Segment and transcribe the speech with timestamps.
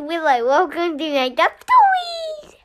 [0.00, 0.46] Willow.
[0.46, 2.56] Welcome to Made Up Stories.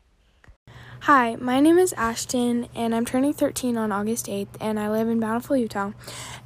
[1.01, 5.09] Hi, my name is Ashton, and I'm turning 13 on August 8th, and I live
[5.09, 5.91] in Bountiful, Utah.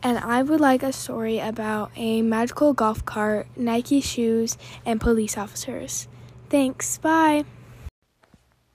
[0.01, 5.37] And I would like a story about a magical golf cart, Nike shoes, and police
[5.37, 6.07] officers.
[6.49, 7.45] Thanks, bye.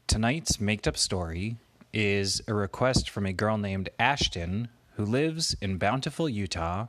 [0.06, 1.56] Tonight's made up story
[1.92, 6.86] is a request from a girl named Ashton who lives in Bountiful, Utah,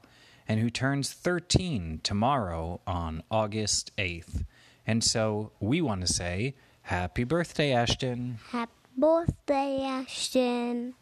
[0.48, 4.46] and who turns 13 tomorrow on August 8th.
[4.88, 8.38] And so we want to say, Happy birthday, Ashton.
[8.50, 10.94] Happy birthday, Ashton.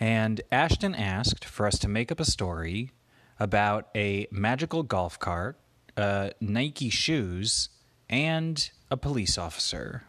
[0.00, 2.90] And Ashton asked for us to make up a story
[3.38, 5.58] about a magical golf cart,
[5.96, 7.68] uh, Nike shoes,
[8.08, 10.04] and a police officer.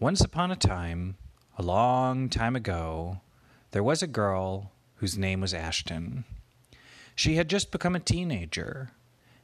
[0.00, 1.16] Once upon a time,
[1.58, 3.20] a long time ago,
[3.72, 6.24] there was a girl whose name was Ashton.
[7.14, 8.92] She had just become a teenager,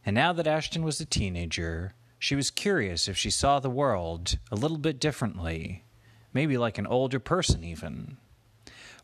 [0.06, 1.92] and now that Ashton was a teenager,
[2.24, 5.84] she was curious if she saw the world a little bit differently,
[6.32, 8.16] maybe like an older person, even.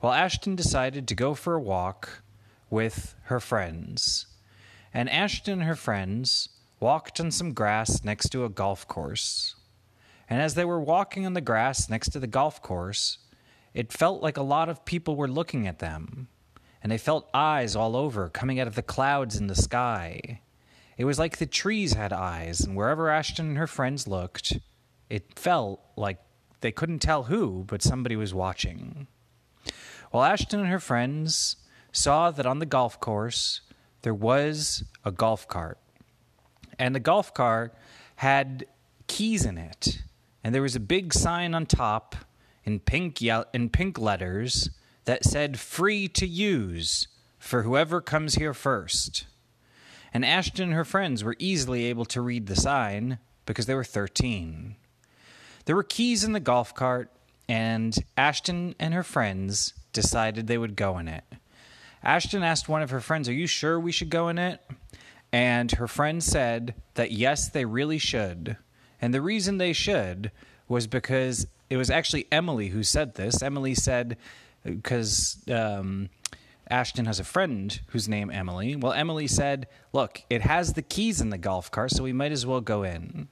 [0.01, 2.23] Well, Ashton decided to go for a walk
[2.71, 4.25] with her friends.
[4.95, 6.49] And Ashton and her friends
[6.81, 9.55] walked on some grass next to a golf course.
[10.31, 13.19] And as they were walking on the grass next to the golf course,
[13.75, 16.29] it felt like a lot of people were looking at them
[16.83, 20.41] and they felt eyes all over coming out of the clouds in the sky.
[21.01, 24.59] It was like the trees had eyes, and wherever Ashton and her friends looked,
[25.09, 26.19] it felt like
[26.61, 29.07] they couldn't tell who, but somebody was watching.
[30.13, 31.57] Well, Ashton and her friends
[31.91, 33.63] saw that on the golf course
[34.03, 35.79] there was a golf cart,
[36.79, 37.75] and the golf cart
[38.17, 38.67] had
[39.07, 40.03] keys in it,
[40.45, 42.15] and there was a big sign on top
[42.65, 44.69] in pink in pink letters
[45.07, 49.25] that said free to use for whoever comes here first.
[50.13, 53.85] And Ashton and her friends were easily able to read the sign because they were
[53.85, 54.77] 13.
[55.65, 57.11] There were keys in the golf cart,
[57.49, 61.25] and Ashton and her friends decided they would go in it.
[62.03, 64.61] Ashton asked one of her friends, Are you sure we should go in it?
[65.33, 68.57] And her friend said that yes, they really should.
[69.01, 70.33] And the reason they should
[70.69, 73.43] was because it was actually Emily who said this.
[73.43, 74.17] Emily said
[74.65, 76.11] because um,
[76.71, 78.77] Ashton has a friend whose name Emily.
[78.77, 82.33] Well, Emily said, "Look, it has the keys in the golf cart, so we might
[82.33, 83.29] as well go in."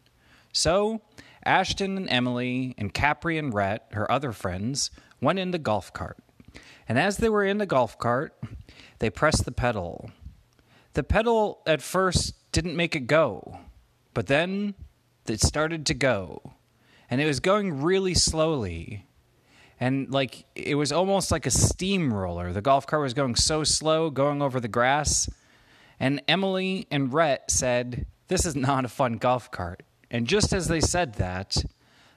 [0.52, 1.02] So
[1.44, 4.90] Ashton and Emily and Capri and Rhett, her other friends,
[5.20, 6.18] went in the golf cart.
[6.88, 8.38] And as they were in the golf cart,
[8.98, 10.10] they pressed the pedal.
[10.94, 13.60] The pedal at first didn't make it go,
[14.14, 14.74] but then
[15.26, 16.54] it started to go.
[17.10, 19.06] And it was going really slowly
[19.80, 22.52] and like it was almost like a steamroller.
[22.52, 25.28] The golf cart was going so slow, going over the grass.
[26.00, 29.82] And Emily and Rhett said, This is not a fun golf cart.
[30.10, 31.64] And just as they said that,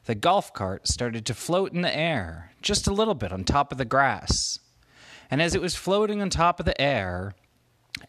[0.06, 3.72] the golf cart started to float in the air, just a little bit on top
[3.72, 4.60] of the grass.
[5.30, 7.34] And as it was floating on top of the air,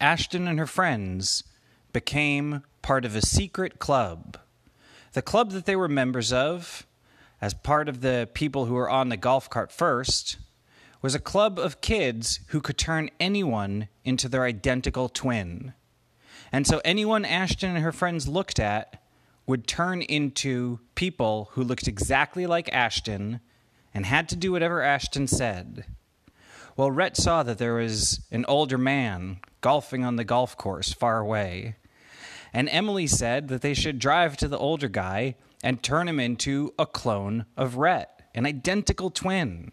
[0.01, 1.45] Ashton and her friends
[1.93, 4.39] became part of a secret club.
[5.12, 6.87] The club that they were members of
[7.43, 10.39] as part of the people who were on the golf cart first,
[11.03, 15.75] was a club of kids who could turn anyone into their identical twin.
[16.53, 19.03] And so anyone Ashton and her friends looked at
[19.45, 23.41] would turn into people who looked exactly like Ashton
[23.93, 25.85] and had to do whatever Ashton said.
[26.77, 31.19] Well, Rhett saw that there was an older man golfing on the golf course far
[31.19, 31.75] away.
[32.53, 36.75] And Emily said that they should drive to the older guy and turn him into
[36.78, 39.73] a clone of Rhett, an identical twin.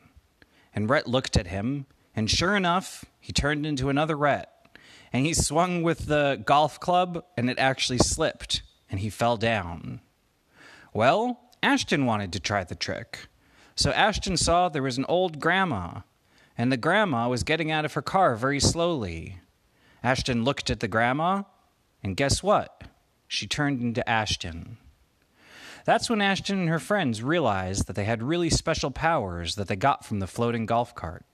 [0.74, 4.50] And Rhett looked at him, and sure enough, he turned into another Rhett.
[5.12, 10.02] And he swung with the golf club, and it actually slipped, and he fell down.
[10.94, 13.28] Well, Ashton wanted to try the trick.
[13.76, 16.02] So Ashton saw there was an old grandma,
[16.58, 19.40] and the grandma was getting out of her car very slowly.
[20.04, 21.44] Ashton looked at the grandma,
[22.04, 22.84] and guess what?
[23.28, 24.78] She turned into Ashton.
[25.86, 29.76] That's when Ashton and her friends realized that they had really special powers that they
[29.76, 31.26] got from the floating golf cart.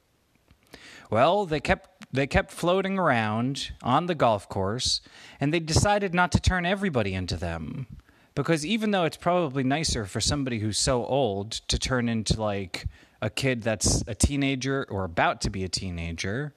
[1.10, 5.02] Well, they kept they kept floating around on the golf course,
[5.40, 7.88] and they decided not to turn everybody into them.
[8.36, 12.86] Because even though it's probably nicer for somebody who's so old to turn into like
[13.22, 16.54] a kid that's a teenager or about to be a teenager,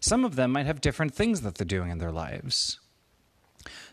[0.00, 2.78] some of them might have different things that they're doing in their lives.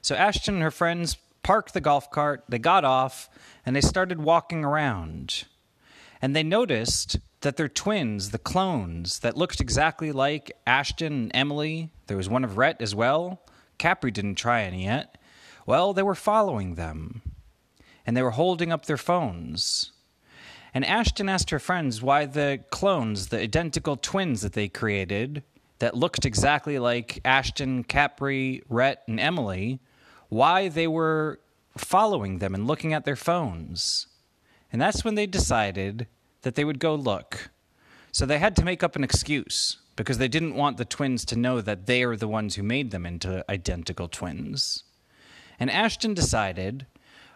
[0.01, 3.29] So Ashton and her friends parked the golf cart, they got off,
[3.65, 5.45] and they started walking around.
[6.21, 11.89] And they noticed that their twins, the clones that looked exactly like Ashton and Emily,
[12.07, 13.41] there was one of Rhett as well.
[13.79, 15.17] Capri didn't try any yet.
[15.65, 17.21] Well, they were following them.
[18.05, 19.91] and they were holding up their phones.
[20.73, 25.43] And Ashton asked her friends why the clones, the identical twins that they created,
[25.79, 29.79] that looked exactly like Ashton, Capri, Rhett, and Emily,
[30.31, 31.41] why they were
[31.77, 34.07] following them and looking at their phones.
[34.71, 36.07] And that's when they decided
[36.43, 37.51] that they would go look.
[38.13, 41.35] So they had to make up an excuse because they didn't want the twins to
[41.35, 44.85] know that they are the ones who made them into identical twins.
[45.59, 46.85] And Ashton decided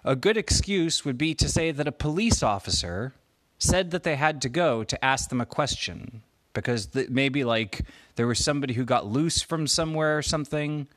[0.06, 3.14] a good excuse would be to say that a police officer
[3.58, 6.22] said that they had to go to ask them a question
[6.54, 7.82] because th- maybe like
[8.16, 10.88] there was somebody who got loose from somewhere or something.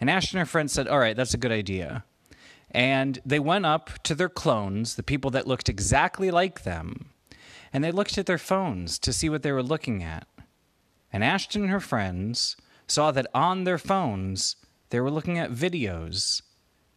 [0.00, 2.04] And Ashton and her friend said, All right, that's a good idea.
[2.70, 7.10] And they went up to their clones, the people that looked exactly like them,
[7.72, 10.26] and they looked at their phones to see what they were looking at.
[11.12, 12.56] And Ashton and her friends
[12.86, 14.56] saw that on their phones,
[14.90, 16.42] they were looking at videos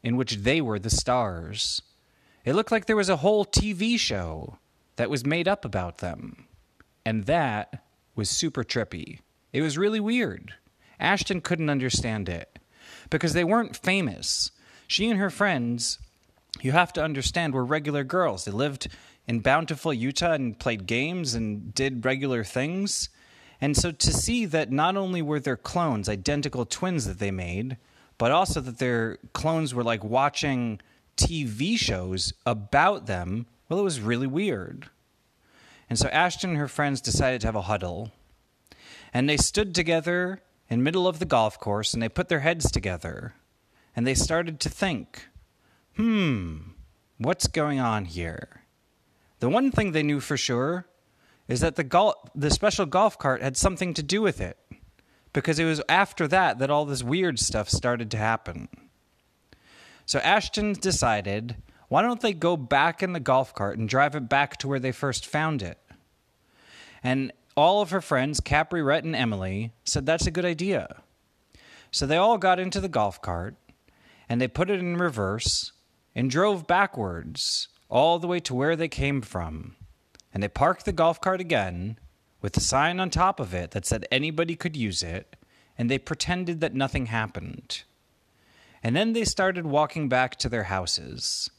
[0.04, 1.82] in which they were the stars.
[2.46, 4.58] It looked like there was a whole TV show
[4.96, 6.46] that was made up about them.
[7.06, 7.84] And that
[8.16, 9.20] was super trippy.
[9.54, 10.54] It was really weird.
[11.00, 12.59] Ashton couldn't understand it
[13.10, 14.52] because they weren't famous.
[14.88, 16.00] She and her friends,
[16.62, 18.46] you have to understand, were regular girls.
[18.46, 18.88] They lived
[19.28, 23.10] in Bountiful, Utah, and played games and did regular things.
[23.62, 27.78] And so to see that not only were their clones identical twins that they made,
[28.18, 30.82] but also that their clones were like watching
[31.18, 34.90] TV shows about them, well, it was really weird.
[35.90, 38.12] And so Ashton and her friends decided to have a huddle.
[39.14, 42.72] And they stood together in middle of the golf course and they put their heads
[42.72, 43.34] together.
[43.96, 45.28] And they started to think,
[45.96, 46.58] hmm,
[47.18, 48.64] what's going on here?
[49.40, 50.88] The one thing they knew for sure
[51.48, 54.58] is that the gol- the special golf cart had something to do with it
[55.34, 58.70] because it was after that that all this weird stuff started to happen.
[60.06, 61.56] So Ashton decided,
[61.88, 64.80] why don't they go back in the golf cart and drive it back to where
[64.80, 65.80] they first found it?
[67.04, 71.02] And all of her friends, Capri, Rhett, and Emily, said that's a good idea.
[71.92, 73.56] So they all got into the golf cart
[74.30, 75.74] and they put it in reverse
[76.16, 79.76] and drove backwards all the way to where they came from.
[80.34, 82.00] And they parked the golf cart again
[82.42, 85.36] with a sign on top of it that said anybody could use it,
[85.78, 87.84] and they pretended that nothing happened.
[88.82, 91.50] And then they started walking back to their houses.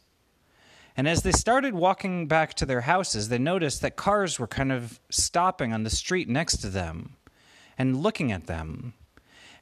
[0.97, 4.73] And as they started walking back to their houses, they noticed that cars were kind
[4.73, 7.17] of stopping on the street next to them
[7.79, 8.95] and looking at them.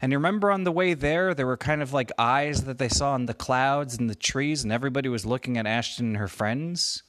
[0.00, 2.88] And you remember on the way there, there were kind of like eyes that they
[2.88, 6.28] saw in the clouds and the trees, and everybody was looking at Ashton and her
[6.28, 7.02] friends?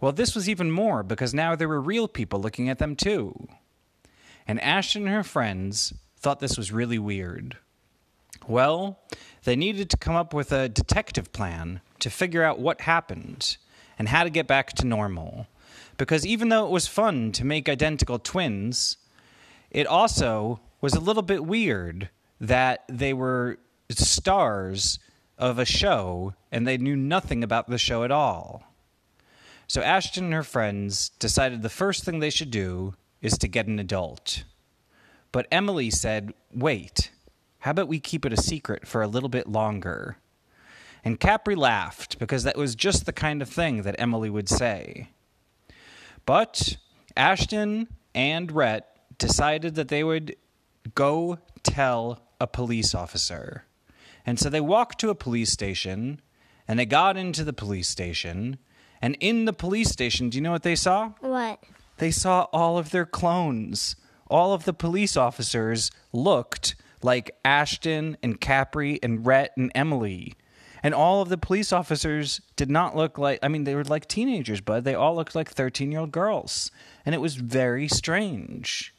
[0.00, 3.48] Well, this was even more because now there were real people looking at them too.
[4.46, 7.56] And Ashton and her friends thought this was really weird.
[8.46, 8.98] Well,
[9.44, 13.56] they needed to come up with a detective plan to figure out what happened
[13.98, 15.46] and how to get back to normal.
[15.96, 18.96] Because even though it was fun to make identical twins,
[19.70, 22.08] it also was a little bit weird
[22.40, 23.58] that they were
[23.90, 24.98] stars
[25.36, 28.62] of a show and they knew nothing about the show at all.
[29.66, 33.66] So Ashton and her friends decided the first thing they should do is to get
[33.66, 34.44] an adult.
[35.30, 37.10] But Emily said, wait,
[37.60, 40.16] how about we keep it a secret for a little bit longer?
[41.04, 45.10] And Capri laughed because that was just the kind of thing that Emily would say.
[46.26, 46.76] But
[47.16, 48.86] Ashton and Rhett
[49.18, 50.36] decided that they would
[50.94, 53.64] go tell a police officer.
[54.24, 56.20] And so they walked to a police station
[56.66, 58.58] and they got into the police station.
[59.00, 61.12] And in the police station, do you know what they saw?
[61.20, 61.62] What?
[61.96, 63.96] They saw all of their clones.
[64.28, 70.34] All of the police officers looked like Ashton and Capri and Rhett and Emily.
[70.82, 74.06] And all of the police officers did not look like, I mean, they were like
[74.06, 76.70] teenagers, but they all looked like 13 year old girls.
[77.04, 78.94] And it was very strange.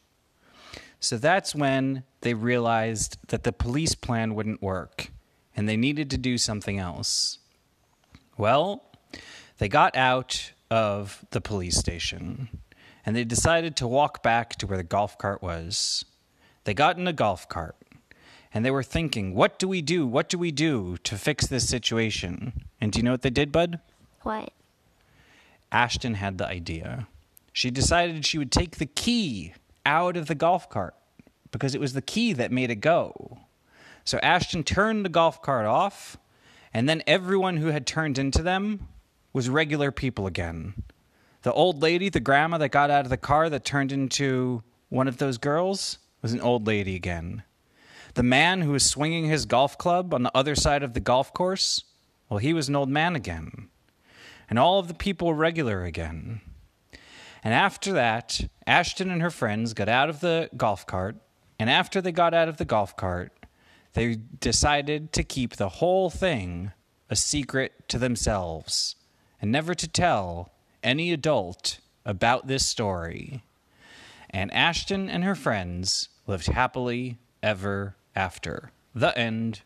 [0.99, 5.11] So that's when they realized that the police plan wouldn't work
[5.55, 7.39] and they needed to do something else.
[8.37, 8.83] Well,
[9.57, 12.49] they got out of the police station
[13.05, 16.03] and they decided to walk back to where the golf cart was.
[16.65, 17.75] They got in a golf cart
[18.53, 20.07] and they were thinking, what do we do?
[20.07, 22.65] What do we do to fix this situation?
[22.81, 23.79] And do you know what they did, Bud?
[24.23, 24.51] What?
[25.71, 27.07] Ashton had the idea.
[27.53, 29.53] She decided she would take the key
[29.85, 30.95] out of the golf cart
[31.51, 33.39] because it was the key that made it go.
[34.03, 36.17] So Ashton turned the golf cart off,
[36.73, 38.87] and then everyone who had turned into them
[39.33, 40.73] was regular people again.
[41.43, 45.07] The old lady, the grandma that got out of the car that turned into one
[45.07, 47.43] of those girls, was an old lady again.
[48.19, 51.33] The man who was swinging his golf club on the other side of the golf
[51.33, 51.85] course,
[52.27, 53.69] well, he was an old man again.
[54.49, 56.41] and all of the people were regular again.
[57.45, 61.15] And after that, Ashton and her friends got out of the golf cart,
[61.57, 63.31] and after they got out of the golf cart,
[63.93, 66.73] they decided to keep the whole thing
[67.09, 68.97] a secret to themselves
[69.41, 70.51] and never to tell
[70.83, 73.45] any adult about this story.
[74.29, 78.71] And Ashton and her friends lived happily ever after.
[78.95, 79.61] The end.